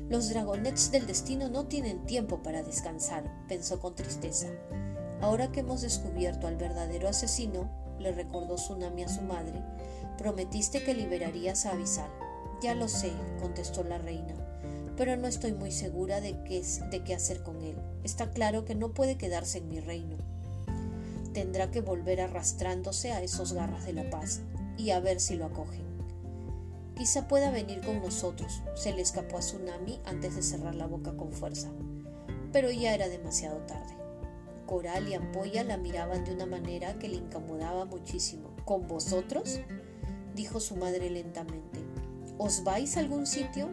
Los 0.08 0.30
dragonets 0.30 0.92
del 0.92 1.08
destino 1.08 1.50
no 1.50 1.66
tienen 1.66 2.06
tiempo 2.06 2.42
para 2.42 2.64
descansar, 2.64 3.30
pensó 3.50 3.82
con 3.82 3.96
tristeza. 3.96 4.48
Ahora 5.20 5.52
que 5.52 5.60
hemos 5.60 5.82
descubierto 5.82 6.48
al 6.48 6.56
verdadero 6.56 7.10
asesino, 7.10 7.70
le 8.00 8.14
recordó 8.14 8.56
Tsunami 8.56 9.04
a 9.04 9.10
su 9.10 9.22
madre, 9.22 9.62
prometiste 10.18 10.84
que 10.84 10.94
liberarías 10.94 11.66
a 11.66 11.72
Avisal. 11.72 12.10
Ya 12.62 12.76
lo 12.76 12.88
sé, 12.88 13.12
contestó 13.42 13.84
la 13.84 13.98
reina, 13.98 14.36
pero 14.98 15.18
no 15.18 15.28
estoy 15.28 15.54
muy 15.54 15.72
segura 15.72 16.22
de 16.22 16.42
qué, 16.44 16.64
de 16.90 17.04
qué 17.04 17.14
hacer 17.14 17.44
con 17.44 17.62
él. 17.62 17.76
Está 18.04 18.32
claro 18.32 18.66
que 18.66 18.76
no 18.76 18.94
puede 18.94 19.18
quedarse 19.18 19.60
en 19.60 19.70
mi 19.70 19.80
reino. 19.80 20.18
Tendrá 21.34 21.70
que 21.70 21.82
volver 21.82 22.22
arrastrándose 22.22 23.12
a 23.12 23.22
esos 23.22 23.54
garras 23.54 23.86
de 23.86 23.94
la 23.94 24.10
paz 24.10 24.42
y 24.78 24.92
a 24.92 25.00
ver 25.00 25.20
si 25.20 25.36
lo 25.36 25.46
acogen. 25.46 25.84
Quizá 26.96 27.28
pueda 27.28 27.52
venir 27.52 27.82
con 27.82 28.02
nosotros, 28.02 28.62
se 28.74 28.94
le 28.94 29.02
escapó 29.02 29.38
a 29.38 29.42
Tsunami 29.42 30.00
antes 30.06 30.36
de 30.36 30.42
cerrar 30.42 30.76
la 30.76 30.88
boca 30.88 31.18
con 31.18 31.34
fuerza. 31.34 31.70
Pero 32.54 32.72
ya 32.72 32.94
era 32.94 33.10
demasiado 33.10 33.58
tarde. 33.66 33.94
Coral 34.66 35.08
y 35.10 35.14
Ampolla 35.14 35.66
la 35.66 35.76
miraban 35.76 36.24
de 36.24 36.34
una 36.34 36.46
manera 36.46 36.98
que 36.98 37.10
le 37.10 37.18
incomodaba 37.18 37.84
muchísimo. 37.84 38.56
¿Con 38.64 38.88
vosotros? 38.88 39.60
dijo 40.36 40.60
su 40.60 40.78
madre 40.78 41.10
lentamente. 41.10 41.80
¿Os 42.38 42.64
vais 42.64 42.96
a 42.96 43.02
algún 43.02 43.28
sitio? 43.28 43.70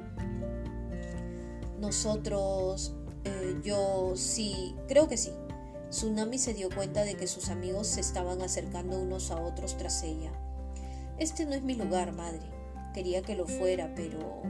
Nosotros... 1.82 2.94
Eh, 3.24 3.60
yo 3.64 4.12
sí, 4.14 4.76
creo 4.86 5.08
que 5.08 5.16
sí. 5.16 5.32
Tsunami 5.90 6.38
se 6.38 6.54
dio 6.54 6.70
cuenta 6.70 7.02
de 7.02 7.16
que 7.16 7.26
sus 7.26 7.48
amigos 7.48 7.88
se 7.88 8.00
estaban 8.00 8.40
acercando 8.40 9.00
unos 9.00 9.32
a 9.32 9.40
otros 9.42 9.76
tras 9.76 10.04
ella. 10.04 10.30
Este 11.18 11.44
no 11.44 11.54
es 11.54 11.62
mi 11.62 11.74
lugar, 11.74 12.12
madre. 12.12 12.46
Quería 12.94 13.22
que 13.22 13.34
lo 13.34 13.48
fuera, 13.48 13.92
pero 13.96 14.42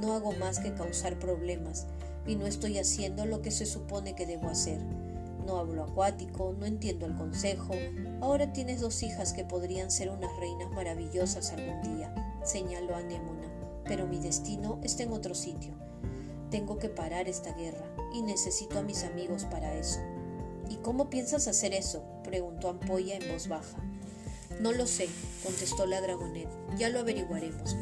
no 0.00 0.14
hago 0.14 0.32
más 0.32 0.60
que 0.60 0.72
causar 0.72 1.18
problemas 1.18 1.86
y 2.26 2.36
no 2.36 2.46
estoy 2.46 2.78
haciendo 2.78 3.26
lo 3.26 3.42
que 3.42 3.50
se 3.50 3.66
supone 3.66 4.14
que 4.14 4.24
debo 4.24 4.48
hacer. 4.48 4.82
No 5.46 5.58
hablo 5.58 5.84
acuático, 5.84 6.54
no 6.58 6.64
entiendo 6.64 7.04
el 7.04 7.14
consejo. 7.16 7.74
Ahora 8.22 8.54
tienes 8.54 8.80
dos 8.80 9.02
hijas 9.02 9.34
que 9.34 9.44
podrían 9.44 9.90
ser 9.90 10.08
unas 10.08 10.34
reinas 10.38 10.70
maravillosas 10.70 11.52
algún 11.52 11.82
día, 11.98 12.14
señaló 12.44 12.96
Anémona, 12.96 13.52
pero 13.84 14.06
mi 14.06 14.18
destino 14.20 14.80
está 14.82 15.02
en 15.02 15.12
otro 15.12 15.34
sitio. 15.34 15.91
Tengo 16.52 16.78
que 16.78 16.90
parar 16.90 17.30
esta 17.30 17.54
guerra 17.54 17.82
y 18.12 18.20
necesito 18.20 18.78
a 18.78 18.82
mis 18.82 19.04
amigos 19.04 19.46
para 19.46 19.74
eso. 19.74 20.00
¿Y 20.68 20.76
cómo 20.76 21.08
piensas 21.08 21.48
hacer 21.48 21.72
eso? 21.72 22.04
preguntó 22.24 22.68
Ampolla 22.68 23.16
en 23.16 23.26
voz 23.32 23.48
baja. 23.48 23.82
No 24.60 24.70
lo 24.72 24.86
sé, 24.86 25.08
contestó 25.42 25.86
la 25.86 26.02
dragonet. 26.02 26.50
Ya 26.76 26.90
lo 26.90 27.00
averiguaremos. 27.00 27.74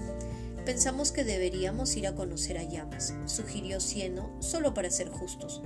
Pensamos 0.65 1.11
que 1.11 1.25
deberíamos 1.25 1.97
ir 1.97 2.07
a 2.07 2.15
conocer 2.15 2.59
a 2.59 2.63
Llamas, 2.63 3.13
sugirió 3.27 3.81
Cieno, 3.81 4.31
solo 4.39 4.73
para 4.73 4.93
ser 4.93 5.09
justos. 5.09 5.63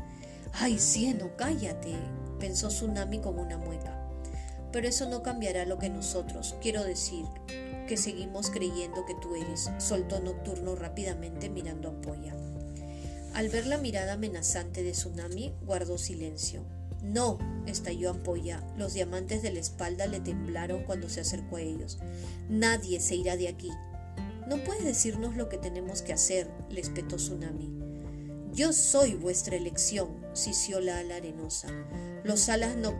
¡Ay, 0.54 0.78
Cieno, 0.78 1.37
cállate! 1.37 1.94
pensó 2.40 2.68
Tsunami 2.68 3.18
como 3.18 3.42
una 3.42 3.58
mueca. 3.58 4.00
Pero 4.73 4.88
eso 4.88 5.11
no 5.11 5.23
cambiará 5.23 5.66
lo 5.66 5.78
que 5.78 5.90
nosotros, 5.90 6.56
quiero 6.62 6.82
decir, 6.82 7.26
que 7.87 7.99
seguimos 7.99 8.49
creyendo 8.49 9.04
que 9.04 9.14
tú 9.14 9.34
eres, 9.34 9.70
soltó 9.76 10.20
Nocturno 10.20 10.75
rápidamente 10.75 11.50
mirando 11.50 11.88
a 11.88 11.90
Ampolla. 11.90 12.34
Al 13.35 13.49
ver 13.49 13.67
la 13.67 13.79
mirada 13.79 14.12
amenazante 14.12 14.85
de 14.85 14.93
Tsunami, 14.93 15.53
guardó 15.67 15.99
silencio. 15.99 16.64
No, 17.03 17.38
estalló 17.67 18.11
Ampolla. 18.11 18.64
Los 18.79 18.95
diamantes 18.95 19.43
de 19.43 19.53
la 19.53 19.59
espalda 19.59 20.07
le 20.07 20.21
temblaron 20.21 20.85
cuando 20.85 21.09
se 21.09 21.21
acercó 21.21 21.57
a 21.57 21.61
ellos. 21.61 21.99
Nadie 22.49 23.00
se 23.00 23.17
irá 23.17 23.37
de 23.37 23.49
aquí. 23.49 23.73
No 24.49 24.62
puedes 24.62 24.85
decirnos 24.85 25.37
lo 25.37 25.49
que 25.49 25.59
tenemos 25.59 26.03
que 26.03 26.12
hacer, 26.12 26.49
le 26.71 26.81
espetó 26.81 27.17
Tsunami. 27.17 27.73
Yo 28.53 28.73
soy 28.73 29.14
vuestra 29.14 29.57
elección, 29.57 30.11
sisió 30.33 30.81
la 30.81 30.99
ala 30.99 31.17
arenosa. 31.17 31.69
Los 32.23 32.49
alas 32.49 32.76
no. 32.76 32.97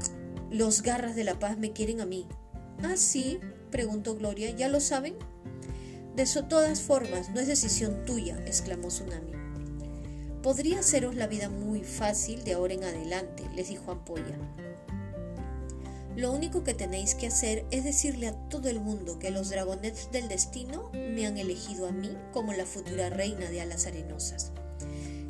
Los 0.50 0.83
garras 0.83 1.14
de 1.14 1.23
la 1.23 1.38
paz 1.38 1.59
me 1.59 1.73
quieren 1.73 2.00
a 2.00 2.07
mí. 2.07 2.26
¿Ah, 2.83 2.97
sí? 2.97 3.38
preguntó 3.71 4.17
Gloria. 4.17 4.50
¿Ya 4.50 4.69
lo 4.69 4.81
saben? 4.81 5.14
De 6.17 6.26
todas 6.26 6.81
formas, 6.81 7.31
no 7.31 7.38
es 7.41 7.47
decisión 7.47 8.05
tuya, 8.05 8.37
exclamó 8.47 8.88
Tsunami. 8.88 9.43
Podría 10.44 10.78
haceros 10.78 11.16
la 11.16 11.26
vida 11.26 11.48
muy 11.48 11.82
fácil 11.82 12.44
de 12.44 12.52
ahora 12.52 12.74
en 12.74 12.84
adelante, 12.84 13.42
les 13.56 13.68
dijo 13.68 13.90
Ampolla. 13.90 14.36
Lo 16.14 16.30
único 16.30 16.62
que 16.62 16.74
tenéis 16.74 17.16
que 17.16 17.26
hacer 17.26 17.64
es 17.72 17.82
decirle 17.82 18.28
a 18.28 18.48
todo 18.48 18.68
el 18.68 18.78
mundo 18.78 19.18
que 19.18 19.32
los 19.32 19.48
dragonets 19.48 20.12
del 20.12 20.28
destino 20.28 20.92
me 20.92 21.26
han 21.26 21.38
elegido 21.38 21.88
a 21.88 21.92
mí 21.92 22.16
como 22.32 22.52
la 22.52 22.66
futura 22.66 23.10
reina 23.10 23.50
de 23.50 23.62
alas 23.62 23.86
arenosas 23.86 24.52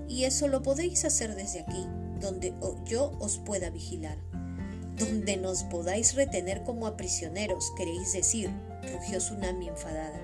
y 0.09 0.25
eso 0.25 0.49
lo 0.49 0.63
podéis 0.63 1.05
hacer 1.05 1.35
desde 1.35 1.61
aquí, 1.61 1.87
donde 2.21 2.55
yo 2.85 3.13
os 3.19 3.39
pueda 3.39 3.71
vigilar. 3.71 4.19
Donde 4.97 5.37
nos 5.37 5.65
podáis 5.65 6.15
retener 6.15 6.63
como 6.63 6.87
a 6.87 6.97
prisioneros, 6.97 7.73
queréis 7.77 8.13
decir, 8.13 8.51
rugió 8.93 9.19
Tsunami 9.19 9.69
enfadada. 9.69 10.21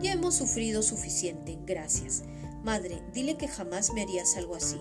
Ya 0.00 0.12
hemos 0.12 0.34
sufrido 0.34 0.82
suficiente, 0.82 1.58
gracias. 1.66 2.22
Madre, 2.62 3.02
dile 3.14 3.36
que 3.38 3.48
jamás 3.48 3.92
me 3.94 4.02
harías 4.02 4.36
algo 4.36 4.54
así. 4.54 4.80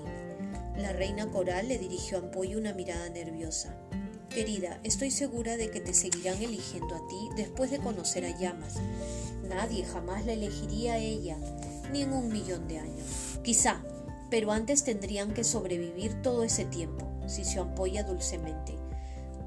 La 0.76 0.92
reina 0.92 1.32
coral 1.32 1.70
le 1.70 1.78
dirigió 1.78 2.18
a 2.18 2.22
Ampollo 2.22 2.58
una 2.58 2.74
mirada 2.74 3.10
nerviosa. 3.10 3.74
Querida, 4.30 4.80
estoy 4.84 5.12
segura 5.12 5.56
de 5.56 5.72
que 5.72 5.80
te 5.80 5.94
seguirán 5.94 6.42
eligiendo 6.42 6.94
a 6.94 7.08
ti 7.08 7.30
después 7.38 7.72
de 7.72 7.80
conocer 7.80 8.26
a 8.26 8.38
Llamas. 8.38 8.76
Nadie 9.48 9.86
jamás 9.86 10.26
la 10.26 10.34
elegiría 10.34 10.94
a 10.94 10.98
ella, 10.98 11.38
ni 11.92 12.02
en 12.02 12.14
un 12.14 12.30
millón 12.30 12.68
de 12.68 12.80
años. 12.80 13.40
Quizá, 13.44 13.82
pero 14.30 14.52
antes 14.52 14.84
tendrían 14.84 15.34
que 15.34 15.46
sobrevivir 15.46 16.22
todo 16.22 16.44
ese 16.44 16.66
tiempo, 16.66 17.10
si 17.28 17.46
se 17.46 17.60
Ampolla 17.60 18.04
dulcemente. 18.04 18.78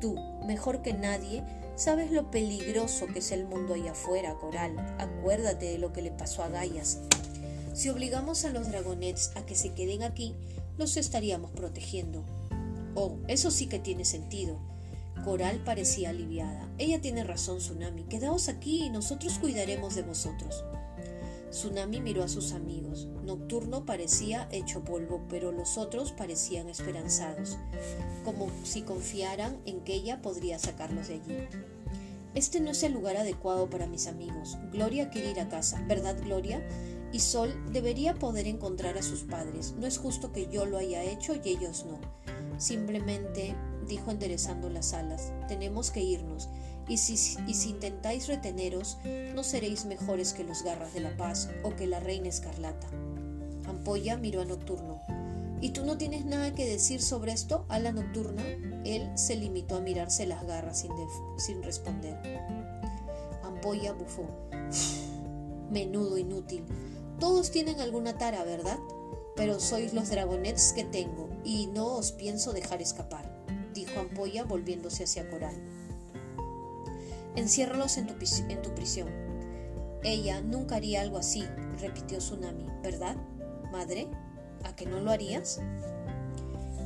Tú, 0.00 0.16
mejor 0.46 0.82
que 0.82 0.94
nadie, 0.94 1.44
sabes 1.76 2.10
lo 2.10 2.30
peligroso 2.30 3.06
que 3.06 3.20
es 3.20 3.30
el 3.30 3.44
mundo 3.44 3.74
allá 3.74 3.92
afuera, 3.92 4.34
Coral. 4.34 4.74
Acuérdate 4.98 5.66
de 5.66 5.78
lo 5.78 5.92
que 5.92 6.02
le 6.02 6.10
pasó 6.10 6.42
a 6.42 6.48
Gaias. 6.48 6.98
Si 7.72 7.88
obligamos 7.88 8.44
a 8.44 8.50
los 8.50 8.68
dragonets 8.68 9.32
a 9.34 9.46
que 9.46 9.54
se 9.54 9.72
queden 9.72 10.02
aquí, 10.02 10.34
los 10.76 10.96
estaríamos 10.96 11.50
protegiendo. 11.52 12.24
Oh, 12.94 13.16
eso 13.28 13.50
sí 13.50 13.66
que 13.66 13.78
tiene 13.78 14.04
sentido. 14.04 14.58
Coral 15.24 15.62
parecía 15.64 16.10
aliviada. 16.10 16.68
Ella 16.78 17.00
tiene 17.00 17.24
razón, 17.24 17.58
Tsunami. 17.58 18.04
Quedaos 18.04 18.48
aquí 18.48 18.84
y 18.84 18.90
nosotros 18.90 19.38
cuidaremos 19.38 19.94
de 19.94 20.02
vosotros. 20.02 20.64
Tsunami 21.50 22.00
miró 22.00 22.24
a 22.24 22.28
sus 22.28 22.52
amigos. 22.52 23.08
Nocturno 23.24 23.86
parecía 23.86 24.48
hecho 24.50 24.84
polvo, 24.84 25.22
pero 25.28 25.52
los 25.52 25.78
otros 25.78 26.12
parecían 26.12 26.68
esperanzados, 26.68 27.58
como 28.24 28.48
si 28.64 28.82
confiaran 28.82 29.58
en 29.66 29.80
que 29.80 29.94
ella 29.94 30.22
podría 30.22 30.58
sacarlos 30.58 31.08
de 31.08 31.14
allí. 31.14 31.36
Este 32.34 32.60
no 32.60 32.70
es 32.70 32.82
el 32.82 32.94
lugar 32.94 33.18
adecuado 33.18 33.68
para 33.68 33.86
mis 33.86 34.06
amigos. 34.06 34.56
Gloria 34.72 35.10
quiere 35.10 35.30
ir 35.30 35.40
a 35.40 35.48
casa, 35.48 35.84
¿verdad, 35.86 36.16
Gloria? 36.22 36.66
Y 37.12 37.20
Sol 37.20 37.54
debería 37.70 38.14
poder 38.14 38.46
encontrar 38.46 38.96
a 38.96 39.02
sus 39.02 39.22
padres. 39.22 39.74
No 39.78 39.86
es 39.86 39.98
justo 39.98 40.32
que 40.32 40.48
yo 40.48 40.64
lo 40.64 40.78
haya 40.78 41.02
hecho 41.04 41.34
y 41.34 41.48
ellos 41.48 41.84
no. 41.86 41.98
Simplemente, 42.58 43.54
dijo 43.86 44.10
enderezando 44.10 44.70
las 44.70 44.94
alas, 44.94 45.32
tenemos 45.48 45.90
que 45.90 46.00
irnos 46.00 46.48
y 46.88 46.96
si, 46.98 47.38
intentáis 47.68 48.26
reteneros, 48.26 48.98
no 49.34 49.42
seréis 49.44 49.84
mejores 49.84 50.32
que 50.32 50.44
los 50.44 50.62
garras 50.62 50.92
de 50.94 51.00
la 51.00 51.16
paz 51.16 51.50
o 51.62 51.74
que 51.76 51.86
la 51.86 52.00
reina 52.00 52.28
escarlata. 52.28 52.88
Ampolla 53.66 54.16
miró 54.16 54.42
a 54.42 54.44
Nocturno. 54.44 55.00
¿Y 55.60 55.70
tú 55.70 55.84
no 55.84 55.96
tienes 55.96 56.24
nada 56.24 56.54
que 56.54 56.68
decir 56.68 57.00
sobre 57.00 57.32
esto, 57.32 57.64
a 57.68 57.78
la 57.78 57.92
nocturna? 57.92 58.42
Él 58.84 59.08
se 59.16 59.36
limitó 59.36 59.76
a 59.76 59.80
mirarse 59.80 60.26
las 60.26 60.44
garras 60.44 60.80
sin, 60.80 60.90
sin 61.38 61.62
responder. 61.62 62.18
Ampolla 63.44 63.92
bufó. 63.92 64.26
Menudo 65.70 66.18
inútil. 66.18 66.64
Todos 67.22 67.52
tienen 67.52 67.80
alguna 67.80 68.18
tara, 68.18 68.42
¿verdad? 68.42 68.80
Pero 69.36 69.60
sois 69.60 69.94
los 69.94 70.10
dragonets 70.10 70.72
que 70.72 70.82
tengo 70.82 71.28
y 71.44 71.68
no 71.68 71.94
os 71.94 72.10
pienso 72.10 72.52
dejar 72.52 72.82
escapar, 72.82 73.44
dijo 73.72 74.00
Ampolla 74.00 74.42
volviéndose 74.42 75.04
hacia 75.04 75.30
Coral. 75.30 75.54
Enciérralos 77.36 77.96
en 77.96 78.08
tu, 78.08 78.74
prisión. 78.74 79.08
Ella 80.02 80.40
nunca 80.40 80.74
haría 80.74 81.00
algo 81.00 81.16
así, 81.16 81.44
repitió 81.78 82.18
Tsunami, 82.18 82.66
¿verdad, 82.82 83.14
madre? 83.70 84.08
¿A 84.64 84.74
que 84.74 84.86
no 84.86 84.98
lo 84.98 85.12
harías? 85.12 85.60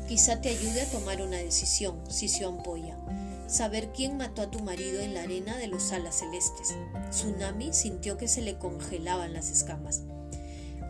Quizá 0.06 0.42
te 0.42 0.50
ayude 0.50 0.82
a 0.82 0.90
tomar 0.90 1.22
una 1.22 1.38
decisión, 1.38 1.98
sisió 2.10 2.48
Ampolla. 2.48 2.98
Saber 3.46 3.90
quién 3.94 4.18
mató 4.18 4.42
a 4.42 4.50
tu 4.50 4.58
marido 4.58 5.00
en 5.00 5.14
la 5.14 5.22
arena 5.22 5.56
de 5.56 5.68
los 5.68 5.92
alas 5.92 6.16
celestes. 6.16 6.76
Tsunami 7.08 7.72
sintió 7.72 8.18
que 8.18 8.28
se 8.28 8.42
le 8.42 8.58
congelaban 8.58 9.32
las 9.32 9.50
escamas. 9.50 10.02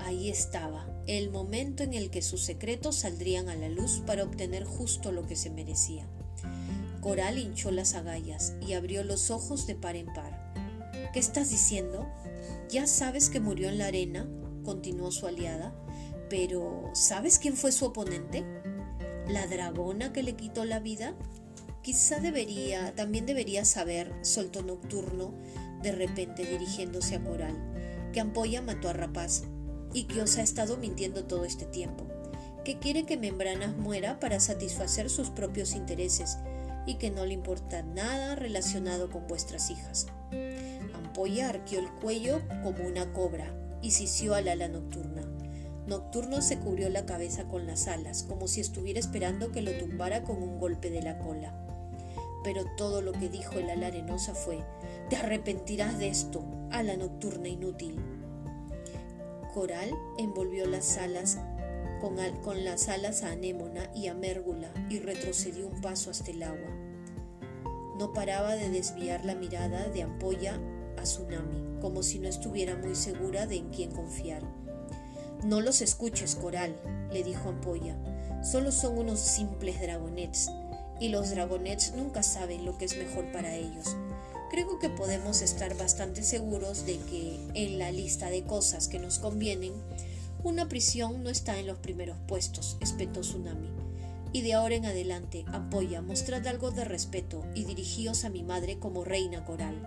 Ahí 0.06 0.30
estaba, 0.30 0.86
el 1.08 1.30
momento 1.30 1.82
en 1.82 1.92
el 1.92 2.10
que 2.10 2.22
sus 2.22 2.40
secretos 2.40 2.94
saldrían 2.94 3.48
a 3.48 3.56
la 3.56 3.68
luz 3.68 4.04
para 4.06 4.22
obtener 4.22 4.62
justo 4.62 5.10
lo 5.10 5.26
que 5.26 5.34
se 5.34 5.50
merecía. 5.50 6.06
Coral 7.00 7.38
hinchó 7.38 7.72
las 7.72 7.94
agallas 7.94 8.54
y 8.64 8.74
abrió 8.74 9.02
los 9.02 9.32
ojos 9.32 9.66
de 9.66 9.74
par 9.74 9.96
en 9.96 10.06
par. 10.06 10.54
¿Qué 11.12 11.18
estás 11.18 11.50
diciendo? 11.50 12.06
¿Ya 12.70 12.86
sabes 12.86 13.30
que 13.30 13.40
murió 13.40 13.68
en 13.68 13.78
la 13.78 13.86
arena? 13.86 14.28
continuó 14.64 15.10
su 15.10 15.26
aliada. 15.26 15.74
Pero, 16.30 16.88
¿sabes 16.94 17.40
quién 17.40 17.56
fue 17.56 17.72
su 17.72 17.86
oponente? 17.86 18.44
¿La 19.26 19.48
dragona 19.48 20.12
que 20.12 20.22
le 20.22 20.36
quitó 20.36 20.64
la 20.64 20.78
vida? 20.78 21.16
Quizá 21.82 22.20
debería, 22.20 22.94
también 22.94 23.26
debería 23.26 23.64
saber, 23.64 24.14
soltó 24.22 24.62
Nocturno, 24.62 25.34
de 25.82 25.90
repente 25.90 26.46
dirigiéndose 26.46 27.16
a 27.16 27.24
Coral, 27.24 27.56
que 28.12 28.20
Ampolla 28.20 28.62
mató 28.62 28.88
a 28.88 28.92
Rapaz 28.92 29.42
y 29.96 30.04
que 30.04 30.20
os 30.20 30.36
ha 30.36 30.42
estado 30.42 30.76
mintiendo 30.76 31.24
todo 31.24 31.46
este 31.46 31.64
tiempo, 31.64 32.04
que 32.66 32.78
quiere 32.78 33.06
que 33.06 33.16
Membranas 33.16 33.78
muera 33.78 34.20
para 34.20 34.40
satisfacer 34.40 35.08
sus 35.08 35.30
propios 35.30 35.74
intereses 35.74 36.36
y 36.86 36.96
que 36.96 37.10
no 37.10 37.24
le 37.24 37.32
importa 37.32 37.82
nada 37.82 38.34
relacionado 38.34 39.08
con 39.08 39.26
vuestras 39.26 39.70
hijas. 39.70 40.08
Ampolla 40.94 41.48
arqueó 41.48 41.80
el 41.80 41.90
cuello 41.92 42.42
como 42.62 42.86
una 42.86 43.10
cobra 43.14 43.50
y 43.80 43.92
sisió 43.92 44.34
al 44.34 44.48
ala 44.48 44.68
nocturna. 44.68 45.22
Nocturno 45.86 46.42
se 46.42 46.58
cubrió 46.58 46.90
la 46.90 47.06
cabeza 47.06 47.48
con 47.48 47.66
las 47.66 47.88
alas, 47.88 48.22
como 48.22 48.48
si 48.48 48.60
estuviera 48.60 49.00
esperando 49.00 49.50
que 49.50 49.62
lo 49.62 49.72
tumbara 49.78 50.24
con 50.24 50.42
un 50.42 50.58
golpe 50.58 50.90
de 50.90 51.00
la 51.00 51.18
cola. 51.20 51.58
Pero 52.44 52.66
todo 52.76 53.00
lo 53.00 53.12
que 53.12 53.30
dijo 53.30 53.54
el 53.54 53.70
ala 53.70 53.86
arenosa 53.86 54.34
fue, 54.34 54.62
te 55.08 55.16
arrepentirás 55.16 55.98
de 55.98 56.08
esto, 56.08 56.44
ala 56.70 56.98
nocturna 56.98 57.48
inútil. 57.48 57.98
Coral 59.56 59.98
envolvió 60.18 60.66
las 60.66 60.98
alas 60.98 61.38
con, 62.02 62.62
las 62.62 62.90
alas 62.90 63.22
a 63.22 63.32
Anémona 63.32 63.90
y 63.94 64.08
a 64.08 64.12
Mérgula 64.12 64.70
y 64.90 64.98
retrocedió 64.98 65.66
un 65.66 65.80
paso 65.80 66.10
hasta 66.10 66.30
el 66.30 66.42
agua. 66.42 66.68
No 67.98 68.12
paraba 68.12 68.54
de 68.54 68.68
desviar 68.68 69.24
la 69.24 69.34
mirada 69.34 69.88
de 69.88 70.02
Ampolla 70.02 70.60
a 70.98 71.04
Tsunami, 71.04 71.80
como 71.80 72.02
si 72.02 72.18
no 72.18 72.28
estuviera 72.28 72.76
muy 72.76 72.94
segura 72.94 73.46
de 73.46 73.56
en 73.56 73.70
quién 73.70 73.92
confiar. 73.92 74.42
No 75.42 75.62
los 75.62 75.80
escuches, 75.80 76.34
Coral, 76.34 76.76
le 77.10 77.24
dijo 77.24 77.48
Ampolla. 77.48 77.96
Solo 78.42 78.70
son 78.70 78.98
unos 78.98 79.20
simples 79.20 79.80
dragonets, 79.80 80.50
y 81.00 81.08
los 81.08 81.30
dragonets 81.30 81.94
nunca 81.96 82.22
saben 82.22 82.66
lo 82.66 82.76
que 82.76 82.84
es 82.84 82.98
mejor 82.98 83.32
para 83.32 83.54
ellos. 83.54 83.96
Creo 84.50 84.78
que 84.78 84.88
podemos 84.88 85.42
estar 85.42 85.76
bastante 85.76 86.22
seguros 86.22 86.86
de 86.86 86.98
que 86.98 87.40
en 87.54 87.78
la 87.78 87.90
lista 87.90 88.30
de 88.30 88.44
cosas 88.44 88.86
que 88.86 89.00
nos 89.00 89.18
convienen, 89.18 89.72
una 90.44 90.68
prisión 90.68 91.24
no 91.24 91.30
está 91.30 91.58
en 91.58 91.66
los 91.66 91.78
primeros 91.78 92.16
puestos, 92.28 92.76
espetó 92.80 93.22
Tsunami. 93.22 93.68
Y 94.32 94.42
de 94.42 94.54
ahora 94.54 94.76
en 94.76 94.86
adelante, 94.86 95.44
Ampolla, 95.48 96.02
mostrad 96.02 96.46
algo 96.46 96.70
de 96.70 96.84
respeto 96.84 97.44
y 97.54 97.64
dirigíos 97.64 98.24
a 98.24 98.30
mi 98.30 98.44
madre 98.44 98.78
como 98.78 99.04
reina 99.04 99.44
coral. 99.44 99.82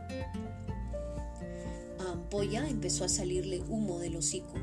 A 2.00 2.12
Ampolla 2.12 2.68
empezó 2.68 3.06
a 3.06 3.10
salirle 3.10 3.62
humo 3.62 4.00
del 4.00 4.18
hocico. 4.18 4.54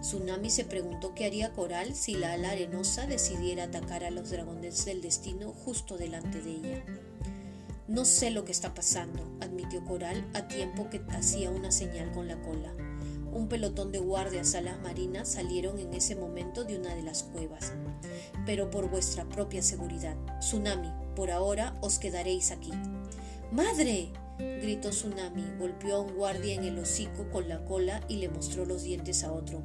Tsunami 0.00 0.50
se 0.50 0.64
preguntó 0.64 1.14
qué 1.14 1.26
haría 1.26 1.52
Coral 1.52 1.94
si 1.94 2.14
la 2.14 2.32
ala 2.32 2.50
arenosa 2.52 3.06
decidiera 3.06 3.64
atacar 3.64 4.04
a 4.04 4.10
los 4.10 4.30
dragones 4.30 4.84
del 4.84 5.02
destino 5.02 5.52
justo 5.52 5.98
delante 5.98 6.40
de 6.40 6.50
ella. 6.50 6.84
No 7.90 8.04
sé 8.04 8.30
lo 8.30 8.44
que 8.44 8.52
está 8.52 8.72
pasando, 8.72 9.36
admitió 9.40 9.84
Coral 9.84 10.24
a 10.34 10.46
tiempo 10.46 10.88
que 10.88 11.02
hacía 11.08 11.50
una 11.50 11.72
señal 11.72 12.12
con 12.12 12.28
la 12.28 12.40
cola. 12.40 12.72
Un 13.32 13.48
pelotón 13.48 13.90
de 13.90 13.98
guardias 13.98 14.54
alas 14.54 14.80
marinas 14.80 15.30
salieron 15.30 15.76
en 15.80 15.92
ese 15.92 16.14
momento 16.14 16.62
de 16.62 16.78
una 16.78 16.94
de 16.94 17.02
las 17.02 17.24
cuevas. 17.24 17.72
Pero 18.46 18.70
por 18.70 18.88
vuestra 18.88 19.28
propia 19.28 19.60
seguridad, 19.60 20.16
Tsunami, 20.38 20.92
por 21.16 21.32
ahora 21.32 21.76
os 21.80 21.98
quedaréis 21.98 22.52
aquí. 22.52 22.70
¡Madre! 23.50 24.12
gritó 24.38 24.90
Tsunami, 24.90 25.58
golpeó 25.58 25.96
a 25.96 26.00
un 26.02 26.14
guardia 26.14 26.54
en 26.54 26.62
el 26.62 26.78
hocico 26.78 27.28
con 27.32 27.48
la 27.48 27.64
cola 27.64 28.04
y 28.06 28.18
le 28.18 28.28
mostró 28.28 28.66
los 28.66 28.84
dientes 28.84 29.24
a 29.24 29.32
otro. 29.32 29.64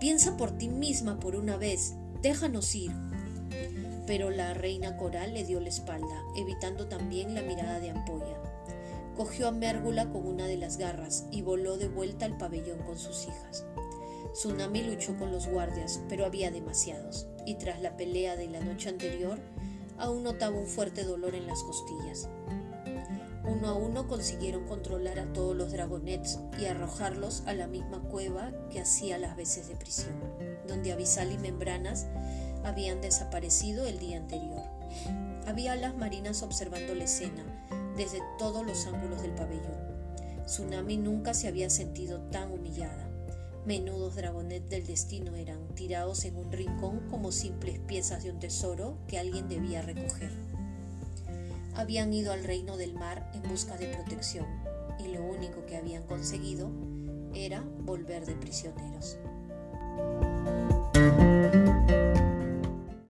Piensa 0.00 0.38
por 0.38 0.52
ti 0.52 0.70
misma 0.70 1.20
por 1.20 1.36
una 1.36 1.58
vez. 1.58 1.92
Déjanos 2.22 2.74
ir. 2.74 2.92
Pero 4.08 4.30
la 4.30 4.54
reina 4.54 4.96
coral 4.96 5.34
le 5.34 5.44
dio 5.44 5.60
la 5.60 5.68
espalda, 5.68 6.24
evitando 6.34 6.88
también 6.88 7.34
la 7.34 7.42
mirada 7.42 7.78
de 7.78 7.90
Ampolla. 7.90 8.40
Cogió 9.14 9.48
a 9.48 9.52
Mérgula 9.52 10.08
con 10.08 10.26
una 10.26 10.46
de 10.46 10.56
las 10.56 10.78
garras 10.78 11.26
y 11.30 11.42
voló 11.42 11.76
de 11.76 11.88
vuelta 11.88 12.24
al 12.24 12.38
pabellón 12.38 12.78
con 12.78 12.98
sus 12.98 13.24
hijas. 13.24 13.66
Tsunami 14.32 14.82
luchó 14.82 15.14
con 15.18 15.30
los 15.30 15.46
guardias, 15.46 16.00
pero 16.08 16.24
había 16.24 16.50
demasiados, 16.50 17.26
y 17.44 17.56
tras 17.56 17.82
la 17.82 17.98
pelea 17.98 18.34
de 18.34 18.48
la 18.48 18.60
noche 18.60 18.88
anterior, 18.88 19.38
aún 19.98 20.22
notaba 20.22 20.56
un 20.56 20.66
fuerte 20.66 21.04
dolor 21.04 21.34
en 21.34 21.46
las 21.46 21.62
costillas. 21.62 22.30
Uno 23.44 23.68
a 23.68 23.74
uno 23.74 24.08
consiguieron 24.08 24.64
controlar 24.66 25.18
a 25.18 25.32
todos 25.34 25.54
los 25.54 25.70
dragonets 25.70 26.38
y 26.58 26.64
arrojarlos 26.64 27.42
a 27.44 27.52
la 27.52 27.66
misma 27.66 28.00
cueva 28.00 28.52
que 28.70 28.80
hacía 28.80 29.18
las 29.18 29.36
veces 29.36 29.68
de 29.68 29.76
prisión, 29.76 30.14
donde 30.66 30.92
Avisal 30.92 31.30
y 31.30 31.36
Membranas 31.38 32.06
habían 32.64 33.00
desaparecido 33.00 33.86
el 33.86 33.98
día 33.98 34.16
anterior. 34.16 34.62
Había 35.46 35.74
las 35.76 35.96
marinas 35.96 36.42
observando 36.42 36.94
la 36.94 37.04
escena 37.04 37.44
desde 37.96 38.20
todos 38.38 38.66
los 38.66 38.86
ángulos 38.86 39.22
del 39.22 39.32
pabellón. 39.32 39.88
Tsunami 40.46 40.96
nunca 40.96 41.34
se 41.34 41.48
había 41.48 41.70
sentido 41.70 42.20
tan 42.30 42.52
humillada. 42.52 43.08
Menudos 43.66 44.16
dragonets 44.16 44.68
del 44.68 44.86
destino 44.86 45.34
eran 45.34 45.74
tirados 45.74 46.24
en 46.24 46.36
un 46.36 46.50
rincón 46.52 47.00
como 47.10 47.32
simples 47.32 47.80
piezas 47.80 48.22
de 48.22 48.30
un 48.30 48.38
tesoro 48.38 48.98
que 49.08 49.18
alguien 49.18 49.48
debía 49.48 49.82
recoger 49.82 50.48
habían 51.78 52.12
ido 52.12 52.32
al 52.32 52.42
reino 52.42 52.76
del 52.76 52.92
mar 52.92 53.30
en 53.34 53.48
busca 53.48 53.76
de 53.76 53.86
protección 53.86 54.46
y 54.98 55.12
lo 55.12 55.22
único 55.22 55.64
que 55.64 55.76
habían 55.76 56.02
conseguido 56.02 56.70
era 57.32 57.62
volver 57.84 58.26
de 58.26 58.34
prisioneros. 58.34 59.16